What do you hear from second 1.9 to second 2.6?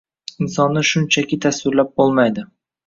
bo’lmaydi